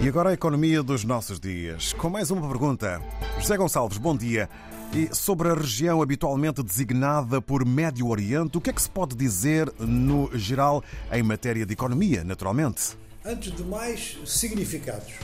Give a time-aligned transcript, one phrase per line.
[0.00, 1.92] E agora a economia dos nossos dias.
[1.92, 3.02] Com mais uma pergunta.
[3.40, 4.48] José Gonçalves, bom dia.
[4.94, 9.16] E sobre a região habitualmente designada por Médio Oriente, o que é que se pode
[9.16, 12.96] dizer no geral em matéria de economia, naturalmente?
[13.24, 15.14] Antes de mais, significados.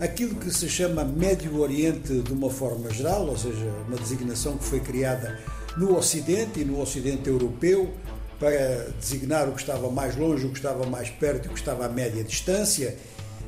[0.00, 4.64] Aquilo que se chama Médio Oriente de uma forma geral, ou seja, uma designação que
[4.64, 5.38] foi criada
[5.76, 7.92] no Ocidente e no Ocidente Europeu
[8.40, 11.58] para designar o que estava mais longe, o que estava mais perto e o que
[11.58, 12.96] estava a média distância,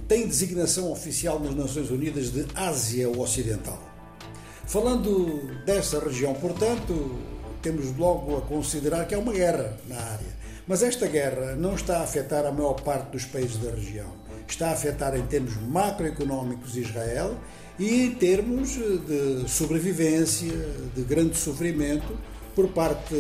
[0.09, 3.81] tem designação oficial nas Nações Unidas de Ásia Ocidental.
[4.67, 7.17] Falando dessa região, portanto,
[7.63, 10.37] temos logo a considerar que é uma guerra na área.
[10.67, 14.13] Mas esta guerra não está a afetar a maior parte dos países da região.
[14.49, 17.37] Está a afetar em termos macroeconómicos Israel
[17.79, 20.53] e em termos de sobrevivência,
[20.95, 22.17] de grande sofrimento
[22.55, 23.15] por parte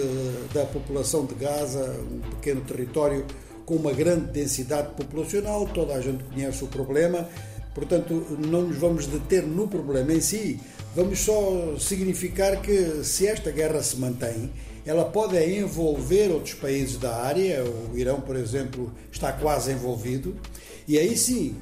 [0.55, 3.25] da população de Gaza, um pequeno território
[3.66, 7.29] com uma grande densidade populacional, toda a gente conhece o problema,
[7.74, 10.59] portanto, não nos vamos deter no problema em si,
[10.95, 14.51] vamos só significar que se esta guerra se mantém,
[14.87, 20.37] ela pode envolver outros países da área, o Irão, por exemplo, está quase envolvido,
[20.87, 21.57] e aí sim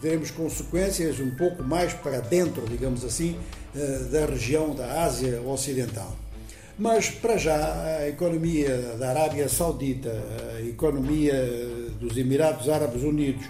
[0.00, 3.36] teremos consequências um pouco mais para dentro, digamos assim,
[3.76, 6.16] eh, da região da Ásia Ocidental.
[6.78, 10.10] Mas, para já, a economia da Arábia Saudita,
[10.56, 11.34] a economia
[12.00, 13.46] dos Emirados Árabes Unidos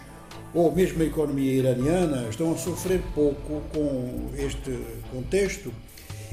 [0.53, 4.79] ou mesmo a economia iraniana estão a sofrer pouco com este
[5.13, 5.73] contexto.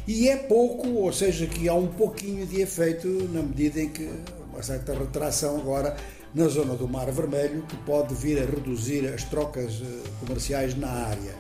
[0.08, 4.10] E é pouco, ou seja, que há um pouquinho de efeito na medida em que
[4.50, 5.96] uma certa retração agora
[6.34, 10.90] na zona do Mar Vermelho que pode vir a reduzir as trocas eh, comerciais na
[10.90, 11.36] área.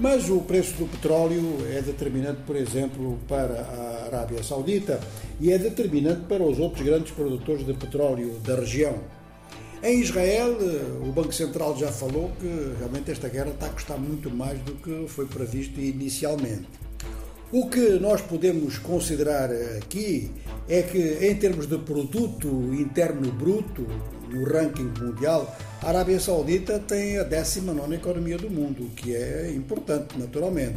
[0.00, 5.00] Mas o preço do petróleo é determinante, por exemplo, para a Arábia Saudita
[5.40, 8.96] e é determinante para os outros grandes produtores de petróleo da região.
[9.82, 10.56] Em Israel,
[11.02, 14.74] o Banco Central já falou que realmente esta guerra está a custar muito mais do
[14.74, 16.68] que foi previsto inicialmente.
[17.50, 20.30] O que nós podemos considerar aqui
[20.68, 23.86] é que, em termos de produto interno bruto,
[24.28, 29.50] no ranking mundial, a Arábia Saudita tem a 19 economia do mundo, o que é
[29.56, 30.76] importante, naturalmente.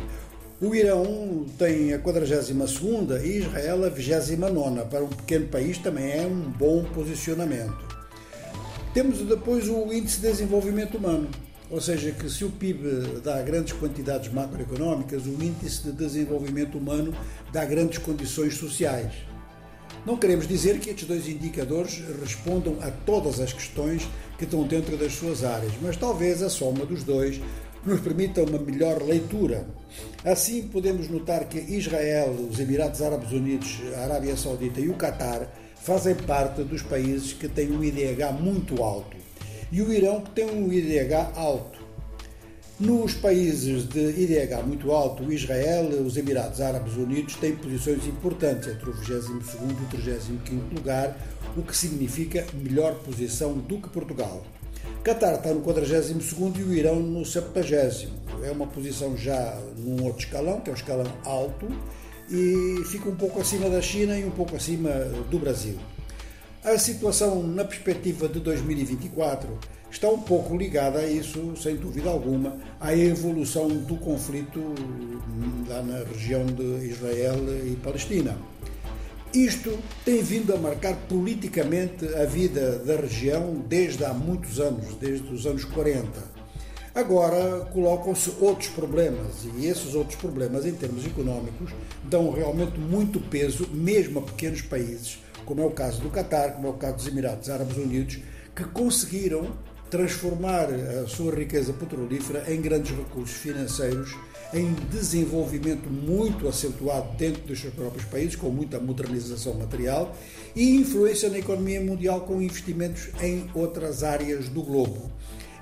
[0.62, 2.80] O Irão tem a 42
[3.22, 4.86] e Israel a 29.
[4.90, 7.84] Para um pequeno país também é um bom posicionamento.
[8.94, 11.30] Temos depois o Índice de Desenvolvimento Humano,
[11.72, 17.14] ou seja, que se o PIB dá grandes quantidades macroeconómicas, o Índice de Desenvolvimento Humano
[17.54, 19.14] dá grandes condições sociais.
[20.06, 24.06] Não queremos dizer que estes dois indicadores respondam a todas as questões
[24.38, 27.40] que estão dentro das suas áreas, mas talvez a soma dos dois
[27.86, 29.66] nos permita uma melhor leitura.
[30.26, 35.48] Assim, podemos notar que Israel, os Emirados Árabes Unidos, a Arábia Saudita e o Catar
[35.76, 39.21] fazem parte dos países que têm um IDH muito alto
[39.72, 41.80] e o Irão que tem um IDH alto.
[42.80, 48.90] Nos países de IDH muito alto, Israel os Emirados Árabes Unidos têm posições importantes entre
[48.90, 51.16] o 22 e o 35 lugar,
[51.56, 54.44] o que significa melhor posição do que Portugal.
[55.04, 58.09] Qatar está no 42 e o Irão no 70.
[58.44, 61.68] É uma posição já num outro escalão, que é um escalão alto,
[62.30, 64.90] e fica um pouco acima da China e um pouco acima
[65.30, 65.78] do Brasil.
[66.64, 69.58] A situação na perspectiva de 2024
[69.90, 74.62] está um pouco ligada a isso, sem dúvida alguma, à evolução do conflito
[75.68, 78.38] lá na região de Israel e Palestina.
[79.34, 85.34] Isto tem vindo a marcar politicamente a vida da região desde há muitos anos, desde
[85.34, 86.12] os anos 40.
[86.94, 91.72] Agora colocam-se outros problemas e esses outros problemas, em termos económicos,
[92.04, 96.68] dão realmente muito peso, mesmo a pequenos países, como é o caso do Catar, como
[96.68, 98.19] é o caso dos Emirados Árabes Unidos,
[98.56, 99.52] que conseguiram
[99.90, 100.69] transformar
[101.03, 104.16] a sua riqueza petrolífera em grandes recursos financeiros,
[104.53, 110.16] em desenvolvimento muito acentuado dentro dos seus próprios países, com muita modernização material
[110.56, 115.12] e influência na economia mundial com investimentos em outras áreas do globo.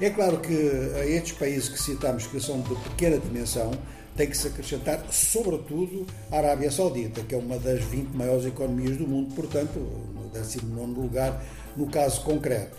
[0.01, 0.53] É claro que
[0.95, 3.71] a estes países que citamos, que são de pequena dimensão,
[4.15, 8.97] tem que se acrescentar, sobretudo, a Arábia Saudita, que é uma das 20 maiores economias
[8.97, 11.43] do mundo, portanto, no 19 lugar
[11.75, 12.77] no caso concreto.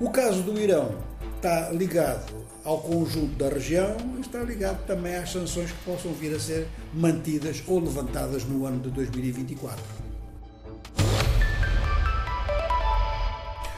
[0.00, 0.94] O caso do Irão
[1.36, 6.34] está ligado ao conjunto da região e está ligado também às sanções que possam vir
[6.34, 10.03] a ser mantidas ou levantadas no ano de 2024.